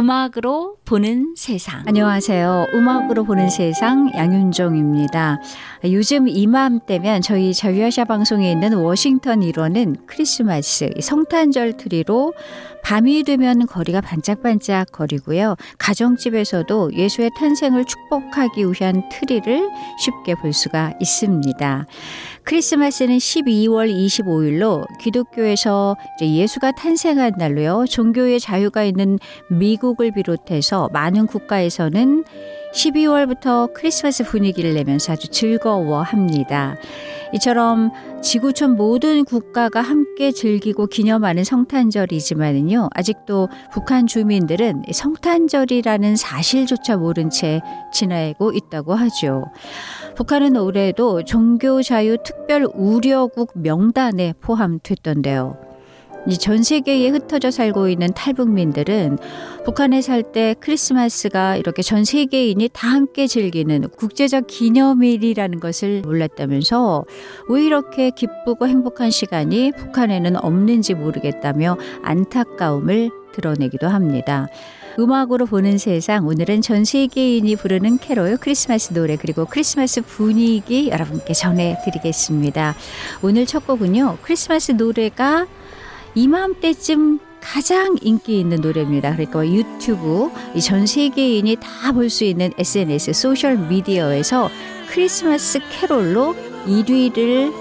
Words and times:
음악으로 0.00 0.76
보는 0.86 1.34
세상. 1.36 1.82
안녕하세요. 1.86 2.68
음악으로 2.72 3.24
보는 3.24 3.50
세상 3.50 4.10
양윤정입니다. 4.14 5.38
요즘 5.84 6.26
이맘때면 6.26 7.20
저희 7.20 7.52
자유아시아 7.52 8.06
방송에 8.06 8.50
있는 8.50 8.72
워싱턴 8.72 9.42
일원은 9.42 9.96
크리스마스 10.06 10.88
성탄절 10.98 11.76
트리로 11.76 12.32
밤이 12.82 13.24
되면 13.24 13.66
거리가 13.66 14.00
반짝반짝 14.00 14.90
거리고요. 14.90 15.56
가정집에서도 15.76 16.94
예수의 16.94 17.32
탄생을 17.38 17.84
축복하기 17.84 18.64
위한 18.64 19.06
트리를 19.10 19.68
쉽게 19.98 20.34
볼 20.36 20.54
수가 20.54 20.94
있습니다. 20.98 21.86
크리스마스는 22.50 23.18
12월 23.18 23.94
25일로 23.94 24.84
기독교에서 24.98 25.96
예수가 26.20 26.72
탄생한 26.72 27.34
날로요. 27.38 27.84
종교의 27.88 28.40
자유가 28.40 28.82
있는 28.82 29.20
미국을 29.50 30.10
비롯해서 30.10 30.88
많은 30.92 31.28
국가에서는 31.28 32.24
12월부터 32.72 33.72
크리스마스 33.74 34.24
분위기를 34.24 34.74
내면서 34.74 35.12
아주 35.12 35.28
즐거워합니다. 35.28 36.76
이처럼 37.32 37.90
지구촌 38.22 38.76
모든 38.76 39.24
국가가 39.24 39.80
함께 39.80 40.32
즐기고 40.32 40.86
기념하는 40.86 41.44
성탄절이지만은요, 41.44 42.88
아직도 42.92 43.48
북한 43.72 44.06
주민들은 44.06 44.84
성탄절이라는 44.92 46.16
사실조차 46.16 46.96
모른 46.96 47.30
채 47.30 47.60
지나고 47.92 48.52
있다고 48.52 48.94
하죠. 48.94 49.44
북한은 50.16 50.56
올해도 50.56 51.24
종교자유 51.24 52.18
특별 52.24 52.66
우려국 52.74 53.52
명단에 53.54 54.34
포함됐던데요. 54.40 55.69
전 56.38 56.62
세계에 56.62 57.08
흩어져 57.08 57.50
살고 57.50 57.88
있는 57.88 58.12
탈북민들은 58.14 59.18
북한에 59.64 60.00
살 60.00 60.22
때 60.22 60.54
크리스마스가 60.60 61.56
이렇게 61.56 61.82
전 61.82 62.04
세계인이 62.04 62.68
다 62.72 62.88
함께 62.88 63.26
즐기는 63.26 63.88
국제적 63.96 64.46
기념일이라는 64.46 65.60
것을 65.60 66.02
몰랐다면서 66.02 67.04
왜 67.48 67.64
이렇게 67.64 68.10
기쁘고 68.10 68.68
행복한 68.68 69.10
시간이 69.10 69.72
북한에는 69.72 70.36
없는지 70.36 70.94
모르겠다며 70.94 71.78
안타까움을 72.02 73.10
드러내기도 73.32 73.88
합니다. 73.88 74.46
음악으로 74.98 75.46
보는 75.46 75.78
세상 75.78 76.26
오늘은 76.26 76.60
전 76.62 76.84
세계인이 76.84 77.56
부르는 77.56 77.98
캐롤 77.98 78.36
크리스마스 78.36 78.92
노래 78.92 79.16
그리고 79.16 79.46
크리스마스 79.46 80.02
분위기 80.02 80.90
여러분께 80.90 81.32
전해드리겠습니다. 81.32 82.74
오늘 83.22 83.46
첫 83.46 83.66
곡은요 83.66 84.18
크리스마스 84.22 84.72
노래가 84.72 85.46
이맘때쯤 86.14 87.20
가장 87.40 87.96
인기 88.02 88.38
있는 88.40 88.60
노래입니다. 88.60 89.12
그러니까 89.12 89.46
유튜브 89.48 90.30
전 90.60 90.86
세계인이 90.86 91.56
다 91.56 91.92
볼 91.92 92.10
수 92.10 92.24
있는 92.24 92.52
SNS 92.58 93.12
소셜 93.14 93.56
미디어에서 93.56 94.50
크리스마스 94.90 95.60
캐롤로 95.70 96.34
1위를 96.66 97.52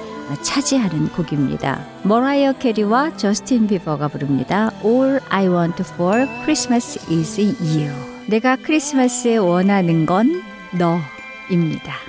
차지하는 0.41 1.09
곡입니다. 1.09 1.85
머라이어 2.03 2.53
캐리와 2.53 3.15
저스틴 3.17 3.67
비버가 3.67 4.07
부릅니다. 4.09 4.71
All 4.83 5.19
I 5.29 5.47
Want 5.47 5.81
for 5.81 6.27
Christmas 6.43 6.99
is 7.11 7.39
You. 7.39 7.91
내가 8.27 8.55
크리스마스에 8.57 9.37
원하는 9.37 10.05
건 10.05 10.43
너입니다. 10.71 12.08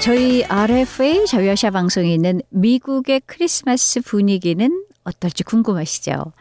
저희 0.00 0.42
RFA 0.44 1.26
자유아시아 1.26 1.70
방송에 1.70 2.14
있는 2.14 2.40
미국의 2.48 3.20
크리스마스 3.26 4.00
분위기는 4.00 4.84
어떨지 5.04 5.44
궁금하시죠? 5.44 6.32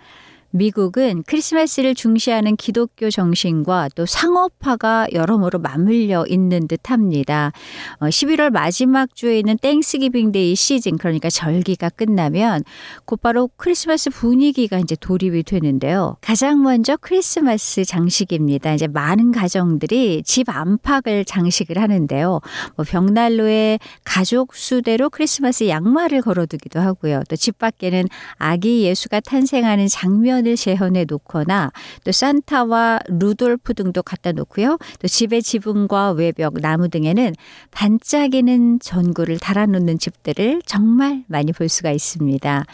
미국은 0.52 1.24
크리스마스를 1.26 1.96
중시하는 1.96 2.56
기독교 2.56 3.10
정신과 3.10 3.90
또 3.96 4.06
상업화가 4.06 5.08
여러모로 5.12 5.60
맞물려 5.60 6.26
있는 6.28 6.68
듯 6.68 6.92
합니다. 6.92 7.52
11월 8.00 8.48
어, 8.48 8.50
마지막 8.52 9.16
주에 9.16 9.40
있는 9.40 9.58
Thanksgiving 9.58 10.32
Day 10.32 10.56
시즌, 10.56 10.98
그러니까 10.98 11.30
절기가 11.30 11.90
끝나면 11.90 12.64
곧바로 13.06 13.50
크리스마스 13.58 14.10
분위기가 14.10 14.80
이제 14.80 14.96
돌입이 14.96 15.44
되는데요. 15.44 16.18
가장 16.22 16.62
먼저 16.62 16.96
크리스마스 16.98 17.84
장식입니다. 17.84 18.74
이제 18.74 18.88
많은 18.88 19.32
가정들이 19.32 20.24
집 20.24 20.50
안팎을 20.50 21.26
장식을 21.26 21.78
하는데요. 21.78 22.42
뭐 22.76 22.86
벽난로에 22.88 23.80
가족 24.04 24.56
수대로 24.56 25.10
크리스마스 25.10 25.68
양말을 25.68 26.22
걸어두기도 26.22 26.80
하고요. 26.80 27.24
또 27.28 27.40
집 27.40 27.58
밖에는 27.58 28.08
아기 28.38 28.84
예수가 28.84 29.22
탄생하는 29.22 29.88
장면 29.88 30.39
풍선을 30.40 30.56
재현해 30.56 31.06
놓거나 31.08 31.72
또 32.04 32.12
산타와 32.12 33.00
루돌프 33.08 33.74
등도 33.74 34.04
갖다 34.04 34.32
놓고요. 34.32 34.78
또 35.00 35.08
집의 35.08 35.44
지붕과 35.44 36.12
외벽, 36.12 36.56
나무 36.62 36.90
등에는 36.90 37.34
반짝이는 37.72 38.80
전구를 38.80 39.40
달아놓는 39.40 40.00
집들을 40.00 40.62
정말 40.66 41.24
많이 41.28 41.52
볼 41.52 41.70
수가 41.70 41.92
있습니다. 41.92 42.66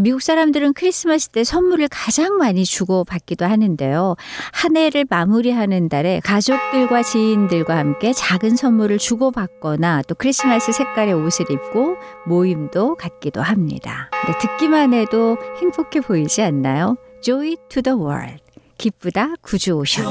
미국 0.00 0.20
사람들은 0.22 0.74
크리스마스 0.74 1.28
때 1.28 1.44
선물을 1.44 1.88
가장 1.90 2.36
많이 2.36 2.64
주고 2.64 3.04
받기도 3.04 3.44
하는데요. 3.46 4.16
한 4.52 4.76
해를 4.76 5.06
마무리하는 5.08 5.88
달에 5.88 6.20
가족들과 6.24 7.02
지인들과 7.02 7.76
함께 7.76 8.12
작은 8.12 8.56
선물을 8.56 8.98
주고받거나 8.98 10.02
또 10.08 10.14
크리스마스 10.14 10.72
색깔의 10.72 11.14
옷을 11.14 11.46
입고 11.50 11.96
모임도 12.26 12.96
갖기도 12.96 13.40
합니다. 13.40 14.10
듣기만 14.40 14.92
해도 14.94 15.36
행복해 15.60 16.00
보이지 16.00 16.42
않나요? 16.42 16.96
Joy 17.22 17.56
to 17.68 17.82
the 17.82 17.98
world. 17.98 18.42
기쁘다 18.76 19.34
구주 19.42 19.72
오셨 19.72 20.04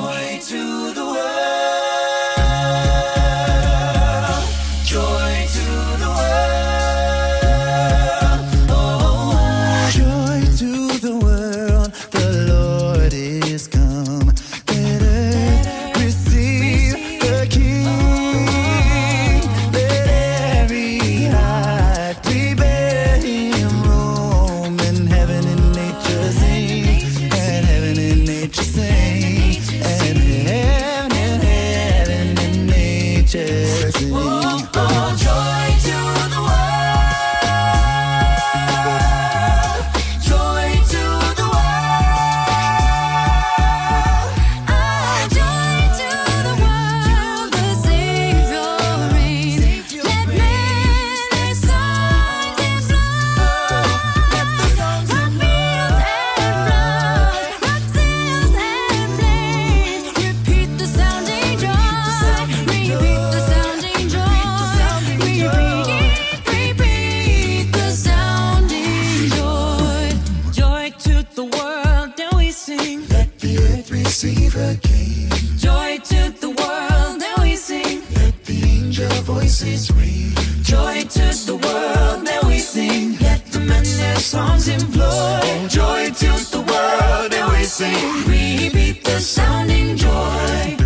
receive 74.23 74.55
again. 74.55 75.29
Joy 75.57 75.99
to 75.99 76.33
the 76.41 76.49
world, 76.49 77.19
now 77.19 77.43
we 77.43 77.55
sing. 77.55 78.01
Let 78.15 78.43
the 78.45 78.63
angel 78.63 79.09
voices 79.21 79.91
ring. 79.91 80.31
Joy 80.63 81.03
to 81.03 81.27
the 81.45 81.55
world, 81.55 82.23
now 82.23 82.47
we 82.47 82.57
sing. 82.57 83.15
Let 83.19 83.45
the 83.51 83.59
men 83.59 83.83
their 83.83 84.15
songs 84.15 84.69
employ. 84.69 85.67
Joy 85.67 86.09
to 86.09 86.31
the 86.49 86.63
world, 86.67 87.31
now 87.31 87.51
we 87.51 87.63
sing. 87.65 88.25
Repeat 88.25 89.03
the 89.03 89.19
sounding 89.19 89.95
joy. 89.95 90.76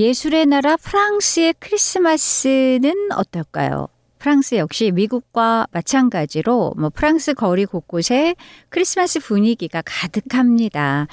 예술의 0.00 0.46
나라 0.46 0.78
프랑스의 0.78 1.54
크리스마스는 1.58 3.12
어떨까요? 3.14 3.88
프랑스 4.20 4.56
역시 4.56 4.90
미국과 4.90 5.66
마찬가지로 5.72 6.74
뭐 6.76 6.90
프랑스 6.90 7.32
거리 7.32 7.64
곳곳에 7.64 8.36
크리스마스 8.68 9.18
분위기가 9.18 9.82
가득합니다. 9.84 11.06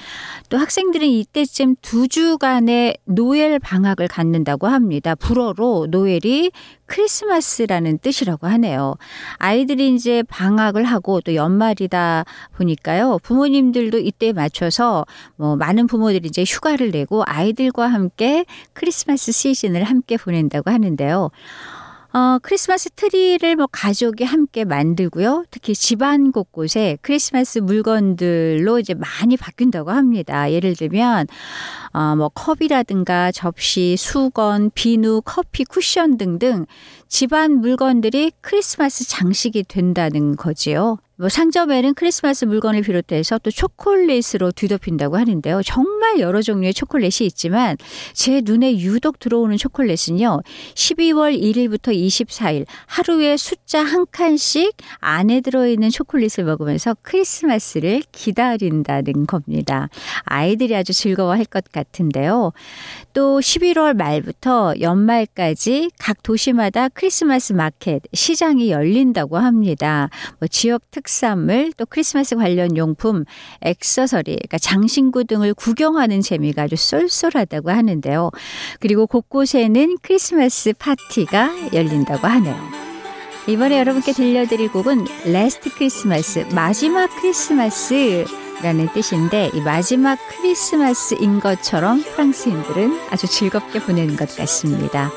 또 0.49 0.57
학생들은 0.57 1.07
이때쯤 1.07 1.77
두 1.81 2.09
주간의 2.09 2.97
노엘 3.05 3.59
방학을 3.59 4.09
갖는다고 4.09 4.67
합니다. 4.67 5.15
불어로 5.15 5.87
노엘이 5.89 6.51
크리스마스라는 6.85 7.99
뜻이라고 7.99 8.47
하네요. 8.47 8.95
아이들이 9.37 9.95
이제 9.95 10.21
방학을 10.23 10.83
하고 10.83 11.21
또 11.21 11.33
연말이다 11.33 12.25
보니까요. 12.57 13.19
부모님들도 13.23 13.99
이때에 13.99 14.33
맞춰서 14.33 15.05
뭐 15.37 15.55
많은 15.55 15.87
부모들이 15.87 16.27
이제 16.27 16.43
휴가를 16.45 16.91
내고 16.91 17.23
아이들과 17.25 17.87
함께 17.87 18.45
크리스마스 18.73 19.31
시즌을 19.31 19.83
함께 19.83 20.17
보낸다고 20.17 20.71
하는데요. 20.71 21.31
어, 22.13 22.39
크리스마스 22.41 22.89
트리를 22.89 23.55
뭐 23.55 23.67
가족이 23.71 24.23
함께 24.23 24.63
만들고요. 24.63 25.45
특히 25.51 25.73
집안 25.73 26.31
곳곳에 26.31 26.97
크리스마스 27.01 27.59
물건들로 27.59 28.79
이제 28.79 28.93
많이 28.93 29.37
바뀐다고 29.37 29.91
합니다. 29.91 30.51
예를 30.51 30.75
들면 30.75 31.27
어, 31.93 32.15
뭐 32.15 32.29
컵이라든가 32.29 33.31
접시, 33.31 33.95
수건, 33.97 34.71
비누, 34.73 35.21
커피, 35.25 35.63
쿠션 35.65 36.17
등등 36.17 36.65
집안 37.07 37.59
물건들이 37.59 38.31
크리스마스 38.41 39.07
장식이 39.07 39.63
된다는 39.63 40.35
거지요. 40.35 40.97
뭐 41.19 41.29
상점에는 41.29 41.95
크리스마스 41.95 42.45
물건을 42.45 42.83
비롯해서 42.83 43.39
또 43.39 43.49
초콜릿으로 43.49 44.51
뒤덮인다고 44.51 45.17
하는데요. 45.17 45.63
정말 45.63 45.96
여러 46.19 46.41
종류의 46.41 46.73
초콜릿이 46.73 47.25
있지만 47.25 47.77
제 48.13 48.41
눈에 48.43 48.79
유독 48.79 49.19
들어오는 49.19 49.57
초콜릿은요. 49.57 50.41
12월 50.75 51.39
1일부터 51.39 51.93
24일 51.93 52.65
하루에 52.85 53.37
숫자 53.37 53.83
한 53.83 54.05
칸씩 54.11 54.75
안에 54.99 55.41
들어있는 55.41 55.89
초콜릿을 55.89 56.45
먹으면서 56.45 56.95
크리스마스를 57.01 58.03
기다린다는 58.11 59.25
겁니다. 59.27 59.89
아이들이 60.23 60.75
아주 60.75 60.93
즐거워할 60.93 61.45
것 61.45 61.65
같은데요. 61.71 62.51
또 63.13 63.39
11월 63.39 63.95
말부터 63.95 64.75
연말까지 64.79 65.91
각 65.97 66.21
도시마다 66.23 66.89
크리스마스 66.89 67.53
마켓 67.53 68.01
시장이 68.13 68.71
열린다고 68.71 69.37
합니다. 69.37 70.09
뭐 70.39 70.47
지역 70.47 70.89
특산물 70.91 71.73
또 71.77 71.85
크리스마스 71.85 72.35
관련 72.35 72.77
용품, 72.77 73.25
액세서리, 73.61 74.23
그러니까 74.35 74.57
장신구 74.57 75.25
등을 75.25 75.53
구경하는 75.97 76.21
재미가 76.21 76.63
아주 76.63 76.75
쏠쏠하다고 76.75 77.71
하는데요. 77.71 78.29
그리고 78.79 79.07
곳곳에는 79.07 79.97
크리스마스 80.01 80.73
파티가 80.77 81.73
열린다고 81.73 82.27
하네요. 82.27 82.55
이번에 83.47 83.79
여러분께 83.79 84.11
들려드릴 84.13 84.71
곡은 84.71 85.05
Last 85.25 85.73
Christmas, 85.73 86.45
마지막 86.53 87.09
크리스마스 87.19 88.25
라는 88.61 88.87
뜻인데 88.93 89.51
이 89.53 89.61
마지막 89.61 90.17
크리스마스인 90.29 91.39
것처럼 91.39 92.01
프랑스인들은 92.01 92.99
아주 93.09 93.27
즐겁게 93.27 93.79
보내는 93.79 94.15
것 94.15 94.35
같습니다. 94.35 95.11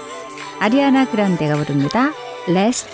아리아나 0.58 1.10
그란데가 1.10 1.56
부릅니다. 1.56 2.12
Last 2.48 2.88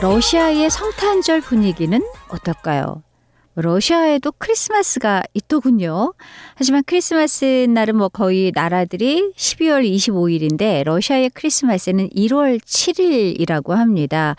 러시아의 0.00 0.68
성탄절 0.68 1.40
분위기는 1.40 2.00
어떨까요? 2.28 3.02
러시아에도 3.54 4.32
크리스마스가 4.36 5.22
있더군요. 5.32 6.12
하지만 6.54 6.82
크리스마스 6.84 7.66
날은 7.70 7.96
뭐 7.96 8.10
거의 8.10 8.52
나라들이 8.54 9.32
12월 9.34 9.90
25일인데 9.90 10.84
러시아의 10.84 11.30
크리스마스는 11.30 12.10
1월 12.10 12.60
7일이라고 12.60 13.70
합니다. 13.70 14.36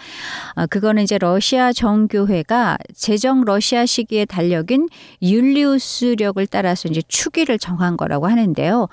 아, 0.54 0.68
그거는 0.68 1.04
이제 1.04 1.18
러시아 1.18 1.74
정교회가 1.74 2.78
제정 2.96 3.42
러시아 3.42 3.88
시기의 3.88 4.28
달력인 4.28 4.88
율리우스력을 5.24 6.46
따라서 6.48 6.88
이제 6.90 7.02
축일을 7.08 7.58
정한 7.58 7.98
거라고 7.98 8.28
하는데요. 8.28 8.90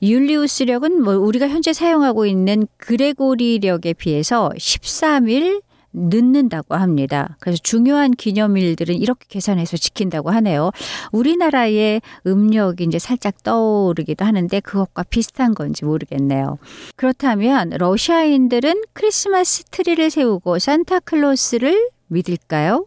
율리우스력은 0.00 1.02
뭐 1.02 1.18
우리가 1.18 1.48
현재 1.48 1.74
사용하고 1.74 2.24
있는 2.24 2.66
그레고리력에 2.78 3.92
비해서 3.92 4.50
13일 4.56 5.60
늦는다고 5.92 6.74
합니다. 6.74 7.36
그래서 7.40 7.58
중요한 7.62 8.12
기념일들은 8.12 8.94
이렇게 8.94 9.26
계산해서 9.28 9.76
지킨다고 9.76 10.30
하네요. 10.30 10.70
우리나라의 11.12 12.00
음력이 12.26 12.84
이제 12.84 12.98
살짝 12.98 13.42
떠오르기도 13.42 14.24
하는데 14.24 14.60
그것과 14.60 15.04
비슷한 15.04 15.54
건지 15.54 15.84
모르겠네요. 15.84 16.58
그렇다면 16.96 17.70
러시아인들은 17.70 18.82
크리스마스 18.92 19.64
트리를 19.64 20.10
세우고 20.10 20.58
산타클로스를 20.58 21.90
믿을까요? 22.08 22.86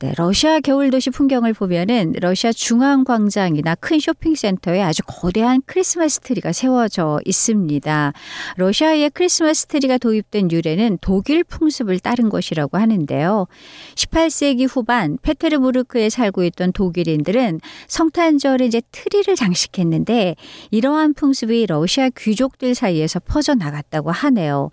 네, 0.00 0.14
러시아 0.16 0.60
겨울 0.60 0.88
도시 0.90 1.10
풍경을 1.10 1.52
보면은 1.52 2.14
러시아 2.20 2.52
중앙 2.52 3.04
광장이나 3.04 3.74
큰 3.74 4.00
쇼핑센터에 4.00 4.80
아주 4.80 5.02
거대한 5.06 5.60
크리스마스 5.66 6.20
트리가 6.20 6.52
세워져 6.52 7.20
있습니다. 7.26 8.14
러시아의 8.56 9.10
크리스마스 9.10 9.66
트리가 9.66 9.98
도입된 9.98 10.52
유래는 10.52 10.96
독일 11.02 11.44
풍습을 11.44 11.98
따른 11.98 12.30
것이라고 12.30 12.78
하는데요. 12.78 13.46
18세기 13.94 14.66
후반 14.70 15.18
페테르부르크에 15.20 16.08
살고 16.08 16.44
있던 16.44 16.72
독일인들은 16.72 17.60
성탄절에 17.86 18.64
이제 18.64 18.80
트리를 18.92 19.36
장식했는데 19.36 20.36
이러한 20.70 21.12
풍습이 21.12 21.66
러시아 21.66 22.08
귀족들 22.08 22.74
사이에서 22.74 23.20
퍼져 23.20 23.54
나갔다고 23.54 24.10
하네요. 24.10 24.70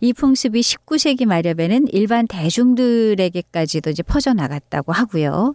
이 0.00 0.14
풍습이 0.14 0.58
19세기 0.62 1.26
말엽에는 1.26 1.88
일반 1.92 2.26
대중들에게까지도 2.26 3.90
이제 3.90 4.02
퍼져 4.02 4.32
나갔 4.32 4.69
다. 4.70 4.80
있다고 4.80 4.92
하고요. 4.92 5.54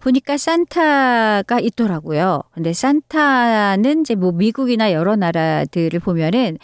보니까 0.00 0.36
산타가 0.36 1.60
있더라고요. 1.60 2.42
근데 2.52 2.72
산타는 2.72 4.00
이제 4.00 4.14
뭐 4.14 4.32
미국이나 4.32 4.92
여러 4.92 5.16
나라들을 5.16 6.00
보면은 6.00 6.58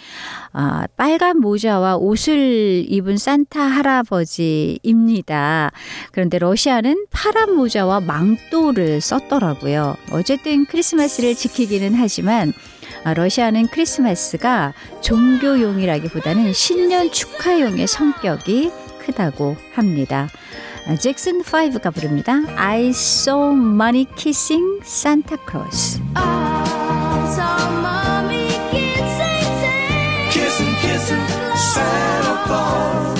아, 0.52 0.86
빨간 0.96 1.38
모자와 1.38 1.96
옷을 1.96 2.84
입은 2.88 3.18
산타 3.18 3.60
할아버지입니다. 3.60 5.70
그런데 6.10 6.38
러시아는 6.38 7.06
파란 7.10 7.54
모자와 7.54 8.00
망토를 8.00 9.00
썼더라고요. 9.00 9.96
어쨌든 10.12 10.64
크리스마스를 10.64 11.34
지키기는 11.34 11.94
하지만 11.94 12.52
아, 13.04 13.14
러시아는 13.14 13.68
크리스마스가 13.68 14.74
종교용이라기보다는 15.00 16.52
신년 16.52 17.12
축하용의 17.12 17.86
성격이 17.86 18.72
크다고 18.98 19.56
합니다. 19.72 20.28
잭슨 20.98 21.42
5가 21.42 21.94
부릅니다. 21.94 22.40
I 22.56 22.88
saw 22.88 23.52
money 23.54 24.06
kissing 24.16 24.80
Santa 24.82 25.36
Claus. 25.46 26.00
Kissing, 30.30 30.74
kissing 30.80 31.26
Santa 31.54 32.44
Claus. 32.46 33.19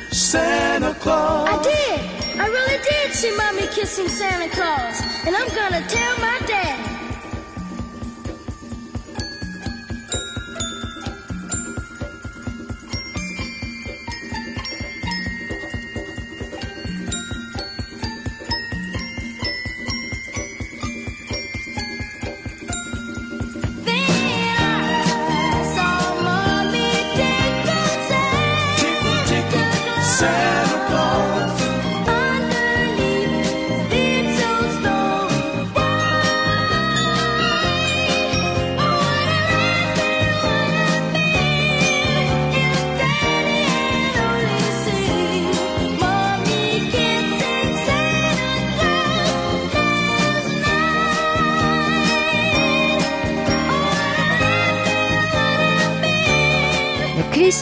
Santa 0.31 0.93
Claus. 0.93 1.49
I 1.49 1.61
did. 1.61 2.39
I 2.39 2.47
really 2.47 2.81
did 2.81 3.13
see 3.13 3.35
Mommy 3.35 3.67
kissing 3.67 4.07
Santa 4.07 4.47
Claus. 4.47 5.01
And 5.27 5.35
I'm 5.35 5.49
gonna 5.49 5.85
tell 5.89 6.19
my 6.19 6.39
dad. 6.47 6.80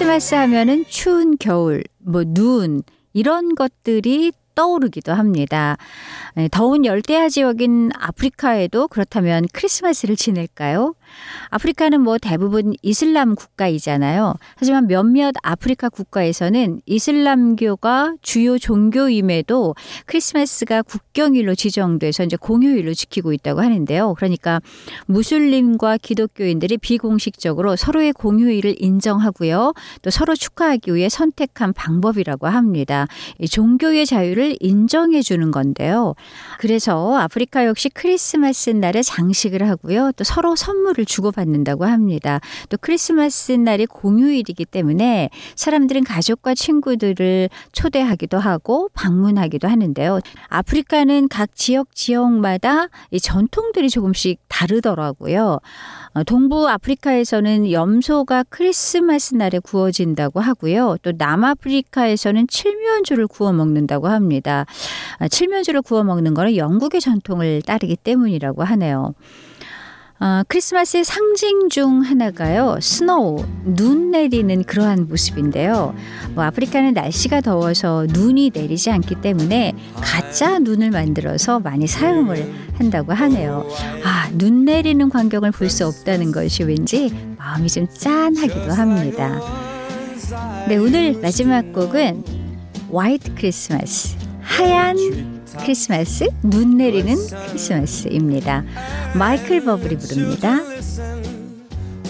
크리스마스 0.10 0.34
하면은 0.34 0.86
추운 0.88 1.38
겨울, 1.38 1.84
뭐 2.00 2.24
눈, 2.26 2.82
이런 3.14 3.54
것들이 3.54 4.32
떠오르기도 4.56 5.14
합니다. 5.14 5.78
더운 6.50 6.84
열대야 6.84 7.30
지역인 7.30 7.92
아프리카에도 7.94 8.88
그렇다면 8.88 9.46
크리스마스를 9.54 10.16
지낼까요? 10.16 10.96
아프리카는 11.50 12.02
뭐 12.02 12.18
대부분 12.18 12.74
이슬람 12.82 13.36
국가이잖아요. 13.36 14.34
하지만 14.56 14.88
몇몇 14.88 15.34
아프리카 15.44 15.90
국가에서는 15.90 16.82
이슬람교가 16.86 18.16
주요 18.22 18.58
종교임에도 18.58 19.76
크리스마스가 20.06 20.82
국경일로 20.82 21.56
지정돼서 21.56 22.24
이제 22.24 22.38
공휴일로 22.38 22.94
지키고 22.94 23.34
있다고 23.34 23.62
하는데요. 23.62 24.14
그러니까 24.16 24.62
무슬림과 25.08 25.98
기독교인들이 25.98 26.78
비공식적으로 26.78 27.76
서로의 27.76 28.14
공휴일을 28.14 28.76
인정하고요. 28.80 29.74
또 30.02 30.10
서로 30.10 30.36
축하하기 30.36 30.94
위해 30.94 31.10
선택한 31.10 31.74
방법이라고 31.74 32.48
합니다. 32.48 33.08
종교의 33.50 34.06
자유를 34.06 34.58
인정해 34.60 35.22
주는 35.22 35.52
건데요. 35.52 36.16
그래서 36.60 37.18
아프리카 37.18 37.66
역시 37.66 37.90
크리스마스 37.90 38.70
날에 38.70 39.02
장식을 39.02 39.68
하고요. 39.68 40.12
또 40.16 40.24
서로 40.24 40.56
선물을 40.56 40.99
주고받는다고 41.06 41.86
합니다. 41.86 42.40
또 42.70 42.78
크리스마스 42.80 43.52
날이 43.54 43.86
공휴일이기 43.86 44.66
때문에 44.66 45.30
사람들은 45.56 46.04
가족과 46.04 46.56
친구들을 46.56 47.50
초대하기도 47.72 48.38
하고 48.38 48.90
방문하기도 48.94 49.68
하는데요. 49.68 50.20
아프리카는 50.48 51.28
각 51.30 51.56
지역 51.56 51.96
지역마다 51.96 52.88
이 53.12 53.20
전통들이 53.20 53.90
조금씩 53.90 54.40
다르더라고요. 54.48 55.60
어, 56.14 56.24
동부 56.24 56.68
아프리카에서는 56.68 57.72
염소가 57.72 58.44
크리스마스 58.50 59.36
날에 59.36 59.60
구워진다고 59.60 60.40
하고요. 60.40 60.98
또 61.04 61.14
남아프리카에서는 61.18 62.48
칠면조를 62.48 63.28
구워 63.28 63.54
먹는다고 63.54 64.08
합니다. 64.08 64.66
아, 65.20 65.28
칠면조를 65.28 65.82
구워 65.82 66.04
먹는 66.04 66.34
거는 66.34 66.56
영국의 66.56 67.02
전통을 67.02 67.62
따르기 67.62 67.96
때문이라고 67.96 68.64
하네요. 68.64 69.14
어, 70.22 70.44
크리스마스의 70.50 71.06
상징 71.06 71.70
중 71.70 72.02
하나가요. 72.02 72.78
스노우, 72.82 73.46
눈 73.64 74.12
내리는 74.12 74.64
그러한 74.66 75.08
모습인데요. 75.08 75.96
뭐 76.36 76.44
아프리카는 76.44 76.94
날씨가 76.94 77.40
더워서 77.40 78.06
눈이 78.10 78.52
내리지 78.54 78.92
않기 78.92 79.22
때문에 79.22 79.74
가짜 79.96 80.60
눈을 80.60 80.92
만들어서 80.92 81.62
많이 81.62 81.88
사용을 81.88 82.52
한다고 82.74 83.14
하네요. 83.14 83.66
아, 84.04 84.30
눈 84.34 84.66
내리는 84.66 85.08
광경을 85.10 85.52
볼 85.52 85.70
수 85.70 85.88
없다는 85.88 86.34
것이 86.34 86.64
왠지 86.64 87.14
마음이 87.38 87.70
좀 87.70 87.88
짠하기도 87.88 88.74
합니다. 88.74 89.40
네, 90.68 90.76
오늘 90.78 91.18
마지막 91.22 91.72
곡은 91.72 92.24
화이트 92.92 93.36
크리스마스. 93.36 94.18
하얀 94.42 95.39
크리스마스, 95.58 96.28
눈 96.44 96.78
내리는 96.78 97.16
크리스마스입니다. 97.48 98.64
마이클 99.16 99.64
버블이 99.64 99.98
부릅니다. 99.98 100.60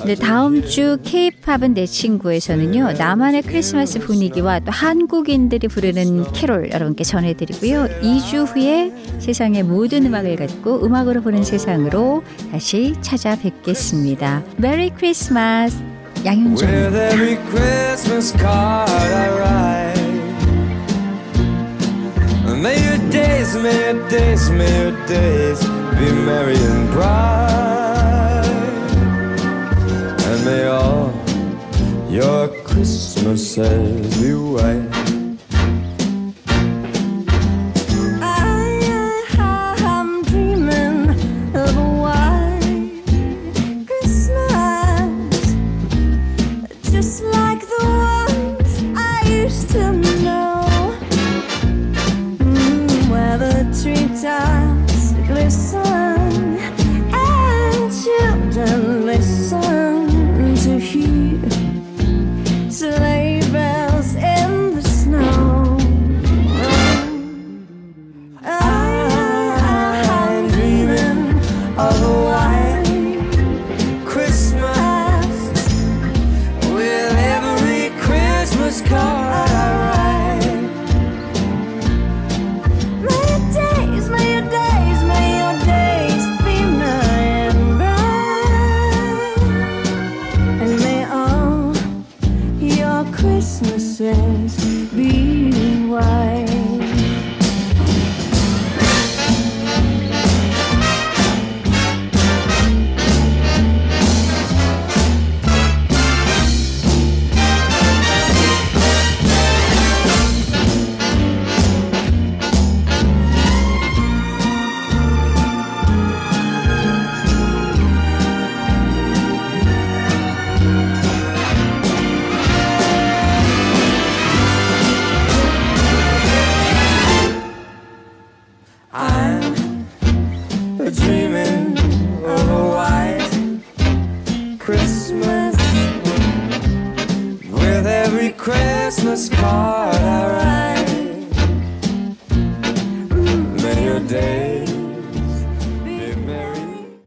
네, 0.06 0.16
다음 0.16 0.64
주 0.64 0.98
케이팝은 1.04 1.74
내 1.74 1.86
친구에서는요, 1.86 2.94
나만의 2.94 3.42
크리스마스 3.42 4.00
분위기와 4.00 4.60
또 4.62 4.72
한국인들이 4.72 5.68
부르는 5.68 6.32
캐롤 6.32 6.72
여러분께 6.72 7.04
전해드리고요. 7.04 7.88
2주 8.02 8.56
후에 8.56 8.94
세상의 9.20 9.64
모든 9.64 10.06
음악을 10.06 10.38
갖고 10.38 10.86
음악으로 10.86 11.22
보는 11.22 11.44
세상으로 11.44 12.24
다시 12.52 12.96
찾아뵙겠습니다. 13.02 14.44
메리 14.58 14.90
크리스마스! 14.92 15.78
양윤정입니다. 16.26 17.10
May 22.62 22.76
your 22.84 23.10
days, 23.10 23.56
may 23.56 23.94
your 23.94 24.10
days, 24.10 24.50
may 24.50 24.84
your 24.84 25.08
days 25.08 25.62
be 25.98 26.12
merry 26.28 26.58
and 26.58 26.92
bright. 26.92 28.44
And 30.28 30.40
may 30.44 30.66
all 30.68 31.14
your 32.10 32.50
Christmases 32.66 34.22
be 34.22 34.34
white. 34.34 34.79